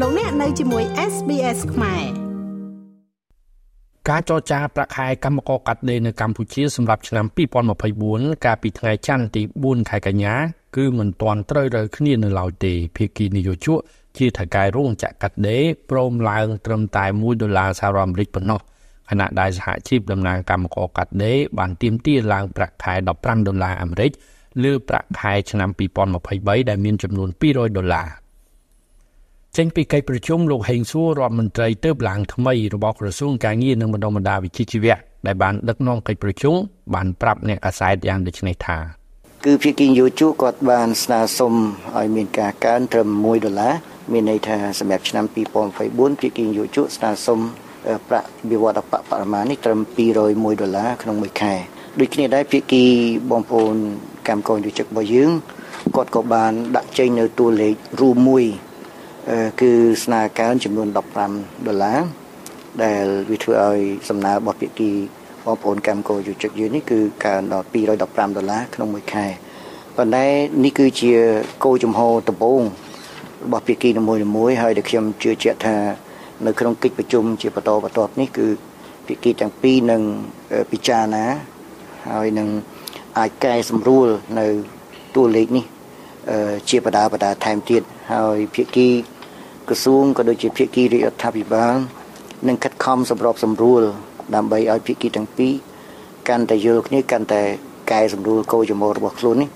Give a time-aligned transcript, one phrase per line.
[0.00, 2.04] លោកអ្នកនៅជាមួយ SBS ខ្មែរ
[4.08, 7.26] ការចរចាប្រាក់ខែកម្មករកាត់ដេរនៅកម្ពុជាសម្រាប់ឆ្នាំ
[7.84, 10.34] 2024កាលពីថ្ងៃច័ន្ទទី4ខែកញ្ញា
[10.76, 13.78] គឺមិនទាន់ត្រូវរើគ្នានៅឡើយទេភាគីនយោជក
[14.18, 18.60] ជាថៅកែរោងចក្រកាត់ដេរព្រមឡើងត្រឹមតែ1ដុល្លារសហរដ្ឋអាមេរិកប៉ុណ្ណោះ
[19.10, 24.10] ខណៈដែលសហជីពតំណាងកម្មករកាត់ដេរបានទាមទារឡើងប្រាក់ខែ15ដុល្លារអាមេរិក
[24.64, 25.70] លើប្រាក់ខែឆ្នាំ
[26.18, 28.23] 2023ដែលមានចំនួន200ដុល្លារ
[29.58, 36.54] ចេញពីកិច្ចប្រជុំលោកហេងសួររដ្ឋមន្ត្រីទៅឡើងថ្មីរបស់ក្រសួងការងារនិងបណ្ដុំបណ្ដាវិជ្ជាជីវៈដែលបានដឹកនាំកិច្ចប្រជុំ
[36.94, 38.78] បានប្រាប់អ្នកអាសែតយ៉ាងដូចនេះថា
[39.44, 41.54] គឺភាគីយោជូគាត់បានស្នើសុំ
[41.96, 43.74] ឲ្យមានការកើនត្រឹម1ដុល្លារ
[44.12, 45.24] មានន័យថាសម្រាប់ឆ្នាំ
[45.72, 47.38] 2024ភាគីយោជូស្នើសុំ
[48.08, 49.80] ប្រាក់វិវត្តបបរមានេះត្រឹម
[50.18, 51.54] 201ដុល្លារក្នុងមួយខែ
[52.00, 52.84] ដូចគ្នាដែរភាគី
[53.30, 53.76] បងប្អូន
[54.28, 55.30] កម្មករយុជិករបស់យើង
[55.96, 58.44] គាត់ក៏បានដាក់ចេញនៅតួលេខរួមមួយ
[59.60, 59.70] គឺ
[60.04, 60.96] ស្នើកើនចំនួន15
[61.66, 62.00] ដុល្លារ
[62.84, 64.90] ដែលវាធ្វើឲ្យសំណើរបស់ភាគី
[65.44, 69.26] បងប្អូនកម្មករយុជិកយើងនេះគឺកើនដល់215ដុល្លារក្នុងមួយខែ
[69.96, 70.26] ប៉ុន្តែ
[70.64, 71.12] នេះគឺជា
[71.64, 72.62] គោលចំហដំបូង
[73.44, 74.02] របស់ភាគីនី
[74.36, 75.76] មួយៗហើយដែលខ្ញុំជឿជាក់ថា
[76.46, 78.46] នៅក្នុងកិច្ចប្រជុំជាបន្តបន្ទាប់នេះគឺ
[79.06, 80.02] ភាគីទាំងពីរនឹង
[80.70, 81.24] ពិចារណា
[82.10, 82.48] ហើយនឹង
[83.18, 84.06] អាចកែសម្រួល
[84.38, 84.46] នៅ
[85.14, 85.64] តួលេខនេះ
[86.68, 88.88] ជាបដាបដាថែមទៀតហើយភាគី
[89.68, 91.74] ក្រសួងក៏ដូចជាភាគីរាជរដ្ឋាភិបាល
[92.48, 93.82] នឹងខិតខំសម្របសម្រួល
[94.34, 95.52] ដើម្បីឲ្យភាគីទាំងពីរ
[96.28, 97.42] កាន់តែយល់គ្នាកាន់តែ
[97.92, 99.48] កែសម្រួលគោលចំហរបស់ខ្លួននេះ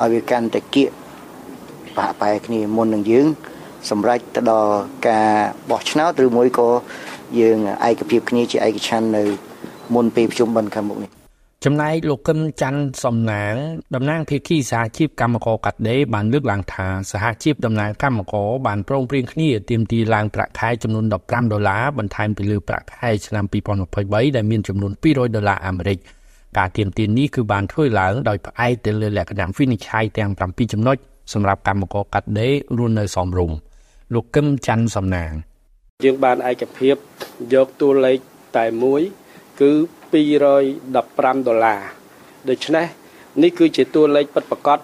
[0.00, 0.88] ឲ្យវាកាន់តែគៀក
[1.96, 3.26] បាក់បែកគ្នាមុននឹងយើង
[3.90, 4.72] សម្រាប់ទៅដល់
[5.08, 5.28] ការ
[5.70, 6.68] បោះឆ្នោតឬមួយក៏
[7.40, 9.22] យើងឯកភាពគ្នាជាឯកច្ឆន្ទនៅ
[9.94, 11.19] មុនពេលប្រជុំបិណ្ឌខាងមុខនេះ
[11.64, 13.54] ចំណែកលោកកឹមច័ន្ទសំណាង
[13.94, 23.44] តំណាងភាគីសហជីពកម្មករកាត់ដេរបានលើកឡើងថាសហជីពតំណាងកម្មករបានព្រមព្រៀងគ្នាទាមទារឡើងប្រាក់ខែចំនួន15ដុល្លារបន្ថែមពីលើប្រាក់ខែឆ្នាំ
[23.90, 25.98] 2023ដែលមានចំនួន200ដុល្លារអាមេរិក
[26.58, 30.96] ការទាមទារនេះគឺបានធ្វើឡើងដោយផ្អែកទៅលើលក្ខណៈវិនិច្ឆ័យទាំង7ចំណុច
[31.32, 33.56] សម្រាប់កម្មករកាត់ដេររស់នៅសមរម្យ
[34.14, 35.32] លោកកឹមច័ន្ទសំណាង
[36.04, 36.94] យើងបានឯកភាព
[37.54, 38.18] យកតួលេខ
[38.56, 39.02] តែមួយ
[39.60, 39.72] គឺ
[40.12, 41.80] 215ដុល្លារ
[42.48, 42.86] ដូច្នេះ
[43.42, 44.78] នេះគឺជាតួលេខពិតប្រាកដ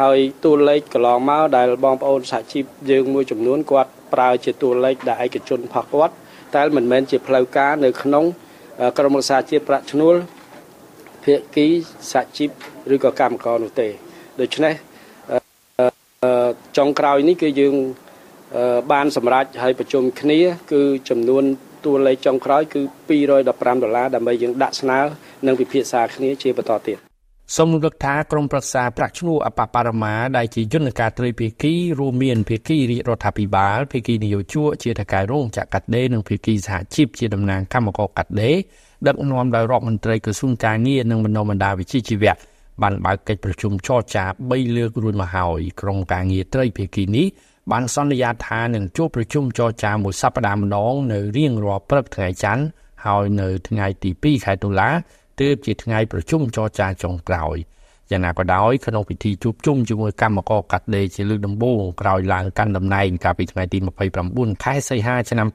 [0.00, 6.14] ហើយតួលេខកន្លងមកដែលបងប្អូនសហជីពយើងមួយចំនួនគាត់ប្រើជាតួលេខដែលឯកជនផកគាត់
[6.56, 8.24] តែមិនមែនជាផ្លូវការនៅក្នុង
[8.98, 10.14] ក្រមរក្សាជាតិប្រាក់ឈ្នួល
[11.24, 11.66] ភាគី
[12.12, 12.50] សហជីព
[12.94, 13.88] ឬក៏កម្មករនោះទេ
[14.40, 14.74] ដូច្នេះ
[16.76, 17.74] ចុងក្រោយនេះគឺយើង
[18.92, 20.38] បានសម្រេចឲ្យប្រជុំគ្នា
[20.72, 21.44] គឺចំនួន
[21.86, 25.00] តួលេខចុងក្រោយគឺ215ដុល្លារដើម្បីយើងដាក់ស្នើ
[25.46, 26.98] និងពិភាក្សាគ្នាជាបន្តទៀត
[27.56, 38.56] សូមរំលឹកថាក្រមប្រឹក្សាប្រាក់ឈ្នួលអបបរមាដែលជាយន្តការត្រីភាគីរួមមានភាគីរាជរដ្ឋាភិបាលភាគីនយោជកជាថៅកែរោងចក្រកាត់ដេរនិងភាគីសហជីពជាតំណាងកម្មករកាត់ដេរ
[39.06, 42.34] ដឹកនាំដោយរដ្ឋមន្ត្រីក្រសួងការងារនិងបណ្ដុំបណ្ដាវិជ្ជាជីវៈ
[42.82, 47.26] បានបើកកិច្ចប្រជុំចរចា3លើករួចមកហើយក្រុមការងារត្រីភាគីនេះ
[47.72, 52.64] បានសន្យាថានឹងជួបប្រជុំចរចាមួយសប្តាហ៍ម្ដងនៅរៀងរាល់ព្រឹកថ្ងៃច័ន្ទ
[53.06, 54.88] ហើយនៅថ្ងៃទី2ខែតុលា
[55.40, 57.56] ទើបជាថ្ងៃប្រជុំចរចាចុងក្រោយ
[58.10, 63.78] យ៉ាងណាក៏ដោយក្នុងពិធីជួបជុំជាមួយកម្មករកាត់ដេរជាលើកដំបូងក្រោយឡើងកាន់តំណែងកាលពីថ្ងៃទី
[64.20, 65.48] 29ខែសីហាឆ្នាំ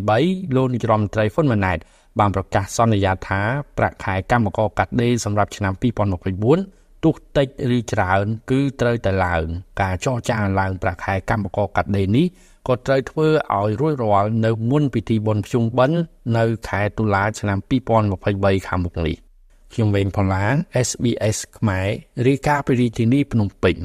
[0.00, 1.78] 2023លោកនាយរដ្ឋមន្ត្រីហ៊ុនម៉ាណែត
[2.18, 3.40] បានប្រកាសសន្យាថា
[3.78, 9.44] ប្រាក់ខែកម្មករកាត់ដេរសម្រាប់ឆ្នាំ2024 ទោះតិចឬច្រើន គឺត្រូវតែឡើង
[9.80, 12.26] ការចរចាឡើងប្រាក់ខែកម្មករកាត់ដេរនេះ
[12.68, 15.98] ក៏ត្រូវធ្វើឲ្យរួចរាល់នៅមុនពិធីបុណ្យភ្ជុំបិណ្ឌ
[16.38, 17.58] នៅខែតុលាឆ្នាំ
[18.12, 19.16] 2023ខាងមុខនេះ
[19.72, 20.44] ខ្ញុំវេងផល្លា
[20.88, 21.88] SBS ខ្មែរ
[22.26, 23.76] រាយការណ៍ពីរាជធានីភ្នំពេញ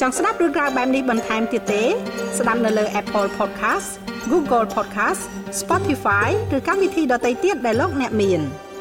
[0.00, 1.82] ចង់ស្ដាប់រឿងក្រៅបែបនេះបន្ថែមទៀតទេ
[2.38, 3.88] ស្ដាប់នៅលើ Apple Podcast
[4.32, 5.22] Google Podcast
[5.60, 8.42] Spotify ឬកម្មវិធីដទៃទៀតដែលលោកអ្នកមាន។